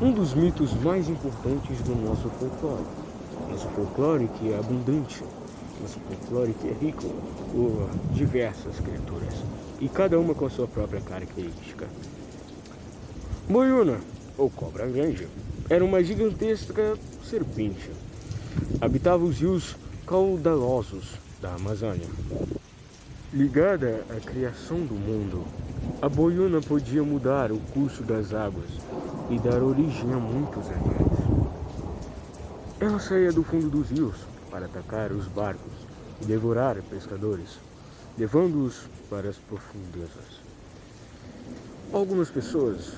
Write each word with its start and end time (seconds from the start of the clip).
um 0.00 0.12
dos 0.12 0.32
mitos 0.32 0.72
mais 0.74 1.08
importantes 1.08 1.80
do 1.80 1.94
nosso 1.96 2.28
folclore. 2.30 2.84
Nosso 3.50 3.68
folclore 3.70 4.28
que 4.38 4.52
é 4.52 4.58
abundante, 4.58 5.24
nosso 5.80 5.98
folclore 6.00 6.54
que 6.54 6.68
é 6.68 6.72
rico 6.72 7.02
por 7.50 7.90
diversas 8.12 8.78
criaturas, 8.78 9.34
e 9.80 9.88
cada 9.88 10.18
uma 10.18 10.34
com 10.34 10.46
a 10.46 10.50
sua 10.50 10.68
própria 10.68 11.00
característica. 11.00 11.88
Boiuna, 13.48 13.98
ou 14.36 14.48
cobra 14.48 14.86
grande, 14.86 15.26
era 15.68 15.84
uma 15.84 16.02
gigantesca 16.02 16.96
serpente. 17.24 17.90
Habitava 18.80 19.24
os 19.24 19.40
rios 19.40 19.74
caudalosos 20.06 21.14
da 21.42 21.54
Amazônia. 21.54 22.06
Ligada 23.32 24.04
à 24.10 24.20
criação 24.20 24.78
do 24.78 24.94
mundo, 24.94 25.44
a 26.00 26.08
boiuna 26.08 26.60
podia 26.60 27.02
mudar 27.02 27.50
o 27.50 27.58
curso 27.72 28.02
das 28.02 28.32
águas 28.32 28.70
e 29.30 29.38
dar 29.38 29.62
origem 29.62 30.12
a 30.12 30.16
muitos 30.16 30.66
animais. 30.68 31.18
Ela 32.80 32.98
saía 32.98 33.32
do 33.32 33.42
fundo 33.42 33.68
dos 33.68 33.90
rios 33.90 34.16
para 34.50 34.66
atacar 34.66 35.12
os 35.12 35.26
barcos 35.26 35.72
e 36.22 36.24
devorar 36.24 36.76
pescadores, 36.82 37.58
levando-os 38.16 38.88
para 39.10 39.28
as 39.28 39.36
profundezas. 39.36 40.40
Algumas 41.92 42.30
pessoas, 42.30 42.94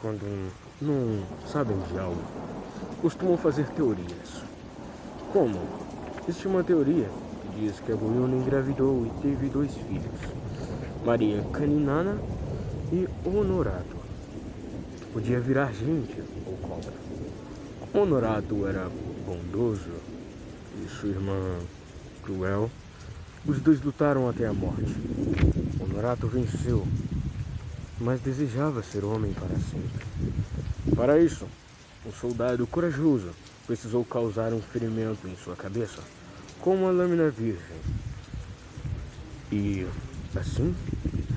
quando 0.00 0.50
não 0.80 1.22
sabem 1.46 1.76
de 1.92 1.98
algo, 1.98 2.22
costumam 3.02 3.36
fazer 3.36 3.66
teorias. 3.70 4.42
Como? 5.32 5.60
Existe 6.26 6.48
uma 6.48 6.64
teoria 6.64 7.08
que 7.42 7.60
diz 7.60 7.80
que 7.80 7.92
a 7.92 7.96
Boiuna 7.96 8.36
engravidou 8.36 9.06
e 9.06 9.10
teve 9.20 9.48
dois 9.48 9.74
filhos, 9.74 10.20
Maria 11.04 11.42
Caninana 11.52 12.18
e 12.92 13.08
Honorato. 13.24 13.97
Podia 15.18 15.40
virar 15.40 15.72
gente 15.72 16.22
ou 16.46 16.56
cobra. 16.58 16.92
Honorato 17.92 18.68
era 18.68 18.88
bondoso 19.26 19.90
e 20.80 20.88
sua 20.88 21.08
irmã 21.08 21.58
cruel. 22.22 22.70
Os 23.44 23.60
dois 23.60 23.82
lutaram 23.82 24.28
até 24.28 24.46
a 24.46 24.52
morte. 24.52 24.94
Honorato 25.80 26.28
venceu, 26.28 26.86
mas 27.98 28.20
desejava 28.20 28.80
ser 28.80 29.04
homem 29.04 29.32
para 29.32 29.58
sempre. 29.58 30.94
Para 30.94 31.18
isso, 31.18 31.48
um 32.06 32.12
soldado 32.12 32.64
corajoso 32.68 33.30
precisou 33.66 34.04
causar 34.04 34.52
um 34.52 34.62
ferimento 34.62 35.26
em 35.26 35.34
sua 35.34 35.56
cabeça 35.56 36.00
com 36.60 36.76
uma 36.76 36.92
lâmina 36.92 37.28
virgem. 37.28 37.76
E 39.50 39.84
assim 40.36 40.72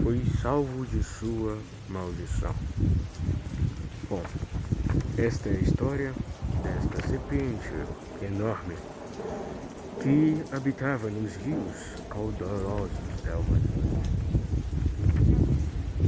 foi 0.04 0.22
salvo 0.40 0.86
de 0.86 1.04
sua 1.04 1.58
maldição. 1.90 2.54
Bom, 4.12 4.22
esta 5.18 5.48
é 5.48 5.54
a 5.54 5.62
história 5.62 6.14
desta 6.62 7.08
serpente 7.08 7.72
enorme 8.22 8.76
que 10.04 10.44
habitava 10.54 11.10
nos 11.10 11.34
rios 11.38 11.96
caudalosos 12.10 12.92
da 13.24 13.32
Amazônia. 13.32 14.04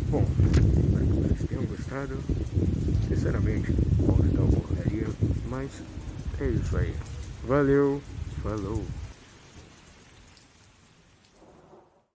Bom, 0.09 0.25
espero 0.43 1.05
que 1.05 1.13
vocês 1.13 1.47
tenham 1.47 1.63
gostado. 1.63 2.19
Sinceramente, 3.07 3.71
posso 4.05 4.23
dar 4.23 4.41
uma 4.41 4.51
porcaria, 4.51 5.07
mas 5.47 5.69
é 6.41 6.47
isso 6.49 6.75
aí. 6.75 6.93
Valeu, 7.47 8.01
falou. 8.43 8.83